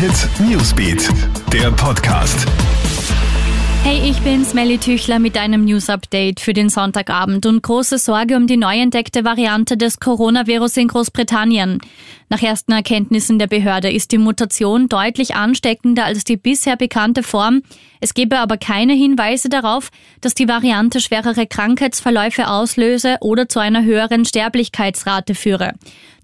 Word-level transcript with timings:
Hit 0.00 0.30
Newsbeat, 0.40 1.10
der 1.52 1.70
Podcast. 1.72 2.46
Hey, 3.82 4.08
ich 4.08 4.18
bin's, 4.20 4.54
Melly 4.54 4.78
Tüchler 4.78 5.18
mit 5.18 5.36
einem 5.36 5.66
News-Update 5.66 6.40
für 6.40 6.54
den 6.54 6.70
Sonntagabend 6.70 7.44
und 7.44 7.62
große 7.62 7.98
Sorge 7.98 8.36
um 8.36 8.46
die 8.46 8.56
neu 8.56 8.78
entdeckte 8.78 9.24
Variante 9.26 9.76
des 9.76 10.00
Coronavirus 10.00 10.78
in 10.78 10.88
Großbritannien. 10.88 11.80
Nach 12.30 12.42
ersten 12.42 12.72
Erkenntnissen 12.72 13.38
der 13.38 13.46
Behörde 13.46 13.92
ist 13.92 14.12
die 14.12 14.18
Mutation 14.18 14.88
deutlich 14.88 15.34
ansteckender 15.34 16.06
als 16.06 16.24
die 16.24 16.38
bisher 16.38 16.76
bekannte 16.76 17.22
Form. 17.22 17.60
Es 18.00 18.14
gebe 18.14 18.38
aber 18.38 18.56
keine 18.56 18.94
Hinweise 18.94 19.50
darauf, 19.50 19.90
dass 20.22 20.32
die 20.32 20.48
Variante 20.48 21.00
schwerere 21.00 21.46
Krankheitsverläufe 21.46 22.48
auslöse 22.48 23.18
oder 23.20 23.50
zu 23.50 23.58
einer 23.58 23.84
höheren 23.84 24.24
Sterblichkeitsrate 24.24 25.34
führe. 25.34 25.74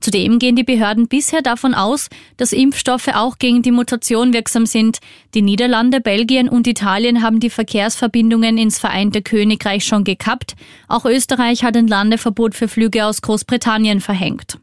Zudem 0.00 0.38
gehen 0.38 0.56
die 0.56 0.64
Behörden 0.64 1.08
bisher 1.08 1.42
davon 1.42 1.74
aus, 1.74 2.08
dass 2.36 2.52
Impfstoffe 2.52 3.08
auch 3.08 3.39
gegen 3.39 3.62
die 3.62 3.71
Mutation 3.71 4.32
wirksam 4.32 4.66
sind. 4.66 4.98
Die 5.34 5.43
Niederlande, 5.43 6.00
Belgien 6.00 6.48
und 6.48 6.66
Italien 6.66 7.22
haben 7.22 7.40
die 7.40 7.50
Verkehrsverbindungen 7.50 8.58
ins 8.58 8.79
Vereinte 8.79 9.22
Königreich 9.22 9.85
schon 9.85 10.04
gekappt. 10.04 10.54
Auch 10.88 11.04
Österreich 11.04 11.64
hat 11.64 11.76
ein 11.76 11.88
Landeverbot 11.88 12.54
für 12.54 12.68
Flüge 12.68 13.04
aus 13.04 13.22
Großbritannien 13.22 14.00
verhängt. 14.00 14.58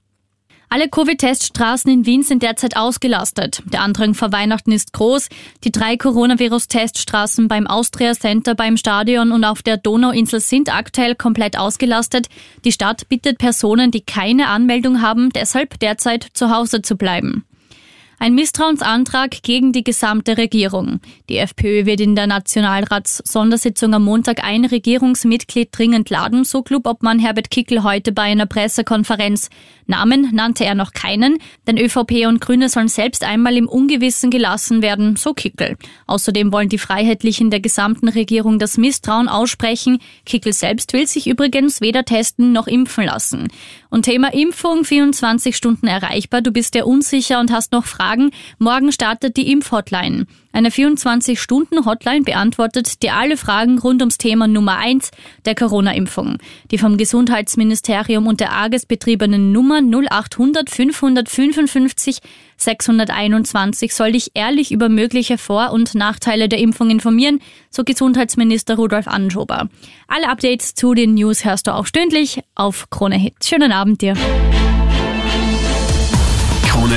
Alle 0.73 0.90
Covid-Teststraßen 0.90 1.91
in 1.91 2.08
Wien 2.08 2.23
sind 2.23 2.41
derzeit 2.41 2.77
ausgelastet. 2.77 3.62
Der 3.72 3.81
Andrang 3.81 4.16
vor 4.16 4.31
Weihnachten 4.31 4.72
ist 4.72 4.91
groß. 4.91 5.30
Die 5.64 5.72
drei 5.72 5.98
Coronavirus-Teststraßen 5.98 7.48
beim 7.48 7.68
Austria 7.68 8.14
Center, 8.14 8.55
beim 8.55 8.76
Stadion 8.76 9.31
und 9.31 9.45
auf 9.45 9.62
der 9.62 9.78
Donauinsel 9.78 10.40
sind 10.40 10.76
aktuell 10.76 11.14
komplett 11.14 11.59
ausgelastet. 11.59 12.26
Die 12.66 12.72
Stadt 12.72 13.08
bittet 13.08 13.38
Personen, 13.38 13.91
die 13.91 14.02
keine 14.02 14.48
Anmeldung 14.48 15.04
haben, 15.04 15.30
deshalb 15.30 15.80
derzeit 15.80 16.26
zu 16.34 16.50
Hause 16.50 16.81
zu 16.81 16.98
bleiben. 16.98 17.45
Ein 18.20 18.35
Misstrauensantrag 18.35 19.41
gegen 19.44 19.73
die 19.73 19.84
gesamte 19.84 20.38
Regierung. 20.38 21.02
Die 21.30 21.38
FPÖ 21.38 21.86
wird 21.86 22.00
in 22.00 22.16
der 22.16 22.28
Nationalrats-Sondersitzung 22.28 23.94
am 23.94 24.03
Montag 24.06 24.44
ein 24.44 24.66
Regierungsmitglied 24.66 25.69
dringend 25.72 26.09
laden, 26.09 26.45
so 26.45 26.61
Clubobmann 26.61 27.19
Herbert 27.19 27.50
Kickel 27.50 27.84
heute 27.84 28.11
bei 28.11 28.23
einer 28.23 28.45
Pressekonferenz. 28.45 29.50
Namen 29.88 30.30
nannte 30.31 30.64
er 30.64 30.75
noch 30.75 30.94
keinen, 30.94 31.39
denn 31.67 31.78
ÖVP 31.78 32.25
und 32.28 32.39
Grüne 32.39 32.69
sollen 32.69 32.88
selbst 32.88 33.25
einmal 33.25 33.58
im 33.58 33.67
Ungewissen 33.67 34.30
gelassen 34.30 34.81
werden, 34.81 35.17
so 35.17 35.34
Kickel. 35.34 35.75
Außerdem 36.08 36.53
wollen 36.53 36.69
die 36.69 36.78
Freiheitlichen 36.78 37.50
der 37.50 37.59
gesamten 37.59 38.08
Regierung 38.08 38.59
das 38.59 38.78
Misstrauen 38.78 39.28
aussprechen. 39.28 40.00
Kickel 40.25 40.53
selbst 40.53 40.94
will 40.94 41.08
sich 41.08 41.28
übrigens 41.28 41.81
weder 41.81 42.06
testen 42.06 42.53
noch 42.53 42.67
impfen 42.67 43.06
lassen. 43.06 43.50
Und 43.89 44.03
Thema 44.03 44.34
Impfung 44.34 44.86
24 44.86 45.56
Stunden 45.56 45.88
erreichbar. 45.88 46.41
Du 46.41 46.52
bist 46.52 46.75
ja 46.75 46.86
unsicher 46.86 47.39
und 47.39 47.52
hast 47.52 47.73
noch 47.73 47.86
Fragen 47.86 48.12
Fragen. 48.14 48.30
Morgen 48.59 48.92
startet 48.92 49.38
die 49.38 49.52
Impfhotline. 49.52 50.28
Eine 50.52 50.69
24-Stunden-Hotline 50.69 52.22
beantwortet 52.22 53.02
dir 53.02 53.16
alle 53.16 53.38
Fragen 53.38 53.80
rund 53.80 54.03
ums 54.03 54.19
Thema 54.19 54.47
Nummer 54.47 54.78
1 54.78 55.09
der 55.45 55.56
Corona-Impfung. 55.56 56.38
Die 56.69 56.78
vom 56.78 56.97
Gesundheitsministerium 56.97 58.28
und 58.28 58.39
der 58.39 58.53
AGES 58.53 58.86
betriebenen 58.86 59.52
Nummer 59.52 59.81
0800 59.81 60.69
555 60.69 62.19
621 62.58 63.95
soll 63.95 64.11
dich 64.11 64.31
ehrlich 64.36 64.72
über 64.72 64.89
mögliche 64.89 65.39
Vor- 65.39 65.72
und 65.72 65.95
Nachteile 65.95 66.47
der 66.47 66.59
Impfung 66.59 66.91
informieren, 66.91 67.39
so 67.72 67.84
Gesundheitsminister 67.84 68.75
Rudolf 68.75 69.08
Anschober. 69.08 69.69
Alle 70.08 70.30
Updates 70.30 70.75
zu 70.75 70.94
den 70.94 71.16
News 71.16 71.45
hörst 71.45 71.66
du 71.66 71.73
auch 71.73 71.88
stündlich 71.88 72.41
auf 72.53 72.91
Krone 72.91 73.17
Hit. 73.17 73.34
Schönen 73.44 73.72
Abend 73.72 74.02
dir. 74.02 74.14